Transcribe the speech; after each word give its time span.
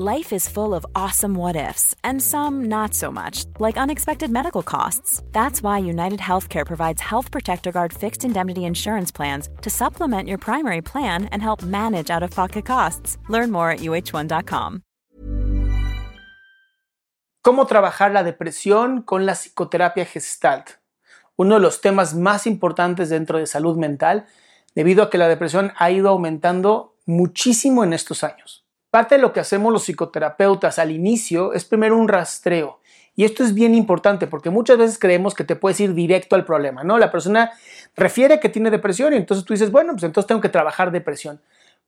Life 0.00 0.32
is 0.32 0.48
full 0.48 0.76
of 0.76 0.86
awesome 0.94 1.34
what 1.34 1.56
ifs, 1.56 1.92
and 2.04 2.22
some 2.22 2.68
not 2.68 2.94
so 2.94 3.10
much, 3.10 3.46
like 3.58 3.76
unexpected 3.76 4.30
medical 4.30 4.62
costs. 4.62 5.24
That's 5.32 5.60
why 5.60 5.78
United 5.78 6.20
Healthcare 6.20 6.64
provides 6.64 7.02
Health 7.02 7.32
Protector 7.32 7.72
Guard 7.72 7.92
fixed 7.92 8.24
indemnity 8.24 8.64
insurance 8.64 9.10
plans 9.10 9.48
to 9.60 9.68
supplement 9.68 10.28
your 10.28 10.38
primary 10.38 10.82
plan 10.82 11.24
and 11.32 11.42
help 11.42 11.64
manage 11.64 12.10
out 12.12 12.22
of 12.22 12.30
pocket 12.30 12.64
costs. 12.64 13.18
Learn 13.28 13.50
more 13.50 13.72
at 13.72 13.80
uh1.com. 13.80 14.82
¿Cómo 17.42 17.66
trabajar 17.66 18.12
la 18.12 18.22
depresión 18.22 19.02
con 19.02 19.26
la 19.26 19.34
psicoterapia 19.34 20.04
gestalt? 20.04 20.78
Uno 21.34 21.56
de 21.56 21.60
los 21.60 21.80
temas 21.80 22.14
más 22.14 22.46
importantes 22.46 23.08
dentro 23.08 23.38
de 23.38 23.48
salud 23.48 23.76
mental, 23.76 24.26
debido 24.76 25.02
a 25.02 25.10
que 25.10 25.18
la 25.18 25.26
depresión 25.26 25.72
ha 25.76 25.90
ido 25.90 26.08
aumentando 26.08 26.94
muchísimo 27.04 27.82
en 27.82 27.94
estos 27.94 28.22
años. 28.22 28.67
Parte 28.98 29.14
de 29.14 29.22
lo 29.22 29.32
que 29.32 29.38
hacemos 29.38 29.72
los 29.72 29.84
psicoterapeutas 29.84 30.80
al 30.80 30.90
inicio 30.90 31.52
es 31.52 31.64
primero 31.64 31.96
un 31.96 32.08
rastreo. 32.08 32.80
Y 33.14 33.24
esto 33.24 33.44
es 33.44 33.54
bien 33.54 33.76
importante 33.76 34.26
porque 34.26 34.50
muchas 34.50 34.76
veces 34.76 34.98
creemos 34.98 35.34
que 35.34 35.44
te 35.44 35.54
puedes 35.54 35.78
ir 35.78 35.94
directo 35.94 36.34
al 36.34 36.44
problema, 36.44 36.82
¿no? 36.82 36.98
La 36.98 37.12
persona 37.12 37.52
refiere 37.94 38.40
que 38.40 38.48
tiene 38.48 38.72
depresión 38.72 39.14
y 39.14 39.16
entonces 39.16 39.44
tú 39.44 39.54
dices, 39.54 39.70
bueno, 39.70 39.92
pues 39.92 40.02
entonces 40.02 40.26
tengo 40.26 40.40
que 40.40 40.48
trabajar 40.48 40.90
depresión. 40.90 41.40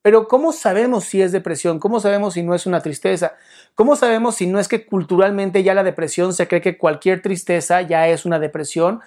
Pero 0.03 0.29
¿cómo 0.29 0.53
sabemos 0.53 1.03
si 1.03 1.21
es 1.21 1.33
depresión? 1.33 1.81
¿Cómo 1.81 1.99
sabemos 1.99 2.35
si 2.35 2.45
no 2.45 2.55
es 2.55 2.65
una 2.67 2.81
tristeza? 2.81 3.35
¿Cómo 3.75 3.97
sabemos 3.97 4.37
si 4.37 4.47
no 4.47 4.61
es 4.61 4.69
que 4.69 4.87
culturalmente 4.87 5.65
ya 5.65 5.75
la 5.75 5.83
depresión 5.83 6.33
se 6.33 6.47
cree 6.47 6.61
que 6.61 6.79
cualquier 6.79 7.23
tristeza 7.23 7.83
ya 7.83 8.07
es 8.07 8.25
una 8.25 8.39
depresión? 8.39 9.01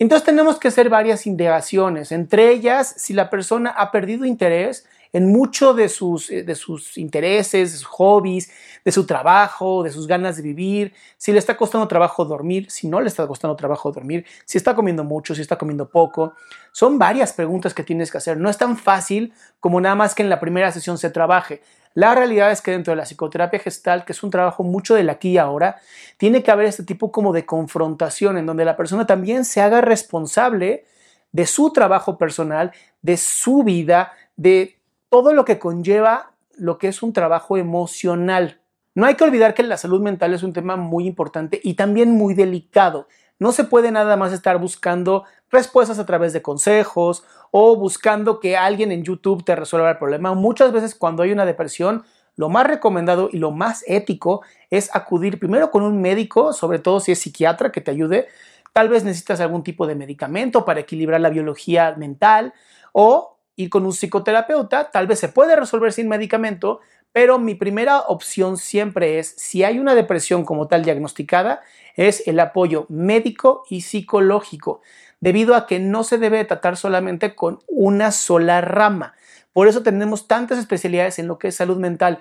Entonces 0.00 0.26
tenemos 0.26 0.58
que 0.58 0.66
hacer 0.66 0.88
varias 0.88 1.24
indagaciones, 1.24 2.10
entre 2.10 2.50
ellas 2.50 2.94
si 2.96 3.14
la 3.14 3.30
persona 3.30 3.70
ha 3.70 3.92
perdido 3.92 4.24
interés 4.24 4.88
en 5.12 5.32
mucho 5.32 5.74
de 5.74 5.88
sus, 5.88 6.30
eh, 6.30 6.42
de 6.42 6.54
sus 6.54 6.98
intereses, 6.98 7.72
de 7.72 7.78
sus 7.78 7.86
hobbies, 7.86 8.50
de 8.84 8.92
su 8.92 9.06
trabajo, 9.06 9.82
de 9.82 9.90
sus 9.90 10.06
ganas 10.06 10.36
de 10.36 10.42
vivir, 10.42 10.92
si 11.16 11.32
le 11.32 11.38
está 11.38 11.56
costando 11.56 11.88
trabajo 11.88 12.24
dormir, 12.24 12.70
si 12.70 12.88
no 12.88 13.00
le 13.00 13.08
está 13.08 13.26
costando 13.26 13.56
trabajo 13.56 13.92
dormir, 13.92 14.26
si 14.44 14.58
está 14.58 14.74
comiendo 14.74 15.04
mucho, 15.04 15.34
si 15.34 15.42
está 15.42 15.56
comiendo 15.56 15.88
poco. 15.88 16.34
Son 16.72 16.98
varias 16.98 17.32
preguntas 17.32 17.74
que 17.74 17.82
tienes 17.82 18.10
que 18.10 18.18
hacer. 18.18 18.36
No 18.36 18.50
es 18.50 18.58
tan 18.58 18.76
fácil 18.76 19.32
como 19.60 19.80
nada 19.80 19.94
más 19.94 20.14
que 20.14 20.22
en 20.22 20.30
la 20.30 20.40
primera 20.40 20.72
sesión 20.72 20.98
se 20.98 21.10
trabaje. 21.10 21.62
La 21.94 22.14
realidad 22.14 22.52
es 22.52 22.60
que 22.60 22.70
dentro 22.70 22.92
de 22.92 22.96
la 22.96 23.04
psicoterapia 23.04 23.58
gestal, 23.58 24.04
que 24.04 24.12
es 24.12 24.22
un 24.22 24.30
trabajo 24.30 24.62
mucho 24.62 24.94
del 24.94 25.10
aquí 25.10 25.30
y 25.30 25.38
ahora, 25.38 25.80
tiene 26.16 26.42
que 26.42 26.50
haber 26.50 26.66
este 26.66 26.84
tipo 26.84 27.10
como 27.10 27.32
de 27.32 27.44
confrontación 27.44 28.38
en 28.38 28.46
donde 28.46 28.64
la 28.64 28.76
persona 28.76 29.06
también 29.06 29.44
se 29.44 29.60
haga 29.60 29.80
responsable 29.80 30.84
de 31.32 31.46
su 31.46 31.72
trabajo 31.72 32.16
personal, 32.16 32.72
de 33.02 33.16
su 33.16 33.64
vida, 33.64 34.12
de 34.36 34.77
todo 35.08 35.32
lo 35.32 35.44
que 35.44 35.58
conlleva 35.58 36.32
lo 36.56 36.78
que 36.78 36.88
es 36.88 37.02
un 37.02 37.12
trabajo 37.12 37.56
emocional. 37.56 38.60
No 38.94 39.06
hay 39.06 39.14
que 39.14 39.24
olvidar 39.24 39.54
que 39.54 39.62
la 39.62 39.76
salud 39.76 40.00
mental 40.00 40.34
es 40.34 40.42
un 40.42 40.52
tema 40.52 40.76
muy 40.76 41.06
importante 41.06 41.60
y 41.62 41.74
también 41.74 42.10
muy 42.10 42.34
delicado. 42.34 43.06
No 43.38 43.52
se 43.52 43.62
puede 43.62 43.92
nada 43.92 44.16
más 44.16 44.32
estar 44.32 44.58
buscando 44.58 45.24
respuestas 45.50 46.00
a 46.00 46.06
través 46.06 46.32
de 46.32 46.42
consejos 46.42 47.24
o 47.52 47.76
buscando 47.76 48.40
que 48.40 48.56
alguien 48.56 48.90
en 48.90 49.04
YouTube 49.04 49.44
te 49.44 49.54
resuelva 49.54 49.90
el 49.90 49.98
problema. 49.98 50.34
Muchas 50.34 50.72
veces 50.72 50.96
cuando 50.96 51.22
hay 51.22 51.30
una 51.30 51.46
depresión, 51.46 52.02
lo 52.34 52.48
más 52.48 52.66
recomendado 52.66 53.28
y 53.32 53.38
lo 53.38 53.52
más 53.52 53.84
ético 53.86 54.42
es 54.70 54.94
acudir 54.94 55.38
primero 55.38 55.70
con 55.70 55.84
un 55.84 56.00
médico, 56.00 56.52
sobre 56.52 56.80
todo 56.80 56.98
si 56.98 57.12
es 57.12 57.20
psiquiatra, 57.20 57.70
que 57.70 57.80
te 57.80 57.92
ayude. 57.92 58.26
Tal 58.72 58.88
vez 58.88 59.04
necesitas 59.04 59.40
algún 59.40 59.62
tipo 59.62 59.86
de 59.86 59.94
medicamento 59.94 60.64
para 60.64 60.80
equilibrar 60.80 61.20
la 61.20 61.30
biología 61.30 61.94
mental 61.96 62.52
o 62.92 63.37
ir 63.58 63.70
con 63.70 63.84
un 63.84 63.92
psicoterapeuta, 63.92 64.92
tal 64.92 65.08
vez 65.08 65.18
se 65.18 65.28
puede 65.28 65.56
resolver 65.56 65.92
sin 65.92 66.08
medicamento, 66.08 66.78
pero 67.12 67.40
mi 67.40 67.56
primera 67.56 68.02
opción 68.02 68.56
siempre 68.56 69.18
es, 69.18 69.34
si 69.36 69.64
hay 69.64 69.80
una 69.80 69.96
depresión 69.96 70.44
como 70.44 70.68
tal 70.68 70.84
diagnosticada, 70.84 71.60
es 71.96 72.22
el 72.28 72.38
apoyo 72.38 72.86
médico 72.88 73.64
y 73.68 73.80
psicológico, 73.80 74.80
debido 75.18 75.56
a 75.56 75.66
que 75.66 75.80
no 75.80 76.04
se 76.04 76.18
debe 76.18 76.44
tratar 76.44 76.76
solamente 76.76 77.34
con 77.34 77.58
una 77.66 78.12
sola 78.12 78.60
rama. 78.60 79.14
Por 79.52 79.66
eso 79.66 79.82
tenemos 79.82 80.28
tantas 80.28 80.58
especialidades 80.58 81.18
en 81.18 81.26
lo 81.26 81.40
que 81.40 81.48
es 81.48 81.56
salud 81.56 81.78
mental. 81.78 82.20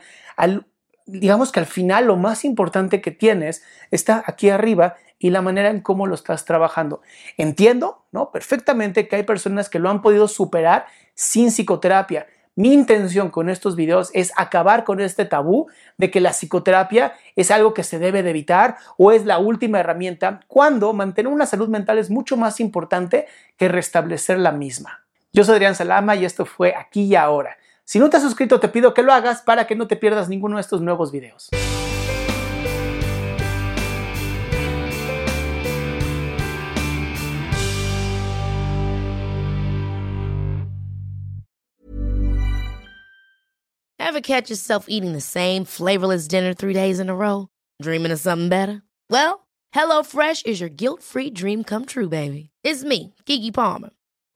Digamos 1.08 1.52
que 1.52 1.60
al 1.60 1.66
final 1.66 2.06
lo 2.06 2.18
más 2.18 2.46
importante 2.46 3.02
que 3.02 3.12
tienes 3.12 3.64
está 3.90 4.24
aquí 4.28 4.50
arriba 4.50 4.98
y 5.20 5.32
la 5.32 5.42
manera 5.42 5.70
en 5.70 5.82
cómo 5.82 6.06
lo 6.06 6.14
estás 6.14 6.46
trabajando. 6.46 7.02
Entiendo, 7.38 8.06
¿no? 8.12 8.32
Perfectamente 8.32 9.08
que 9.08 9.16
hay 9.16 9.24
personas 9.24 9.70
que 9.70 9.80
lo 9.80 9.90
han 9.90 10.02
podido 10.02 10.28
superar 10.28 10.86
sin 11.16 11.50
psicoterapia. 11.50 12.28
Mi 12.56 12.74
intención 12.74 13.30
con 13.30 13.50
estos 13.50 13.76
videos 13.76 14.10
es 14.14 14.32
acabar 14.36 14.84
con 14.84 15.00
este 15.00 15.26
tabú 15.26 15.68
de 15.98 16.10
que 16.10 16.20
la 16.20 16.32
psicoterapia 16.32 17.14
es 17.36 17.52
algo 17.52 17.74
que 17.74 17.84
se 17.84 18.00
debe 18.00 18.24
de 18.24 18.32
evitar 18.32 18.78
o 18.98 19.12
es 19.12 19.26
la 19.26 19.38
última 19.38 19.80
herramienta 19.80 20.40
cuando 20.48 20.92
mantener 20.94 21.32
una 21.32 21.46
salud 21.46 21.70
mental 21.70 22.00
es 22.00 22.10
mucho 22.10 22.36
más 22.36 22.60
importante 22.60 23.28
que 23.58 23.68
restablecer 23.68 24.40
la 24.40 24.52
misma. 24.52 25.04
Yo 25.34 25.44
soy 25.44 25.56
Adrián 25.56 25.76
Salama 25.76 26.16
y 26.16 26.26
esto 26.26 26.46
fue 26.46 26.74
aquí 26.76 27.04
y 27.04 27.16
ahora. 27.16 27.58
Si 27.90 28.00
no 28.00 28.10
te 28.10 28.18
has 28.18 28.24
suscrito 28.24 28.60
te 28.60 28.68
pido 28.68 28.94
que 28.94 29.02
lo 29.02 29.14
hagas 29.14 29.42
para 29.42 29.66
que 29.66 29.74
no 29.74 29.88
te 29.88 29.96
pierdas 29.96 30.28
ninguno 30.28 30.58
de 30.58 30.62
estos 30.62 30.82
nuevos 30.82 31.10
videos. 31.10 31.48
Ever 43.98 44.20
catch 44.22 44.50
yourself 44.50 44.88
eating 44.90 45.14
the 45.14 45.22
same 45.22 45.64
flavorless 45.64 46.28
dinner 46.28 46.54
three 46.54 46.74
days 46.74 47.00
in 47.00 47.10
a 47.10 47.16
row? 47.16 47.48
Dreaming 47.82 48.12
of 48.12 48.20
something 48.20 48.50
better? 48.50 48.82
Well, 49.10 49.48
HelloFresh 49.74 50.46
is 50.46 50.60
your 50.60 50.70
guilt-free 50.70 51.32
dream 51.32 51.64
come 51.64 51.86
true, 51.86 52.10
baby. 52.10 52.50
It's 52.64 52.84
me, 52.84 53.14
Kiki 53.26 53.52
Palmer. 53.52 53.92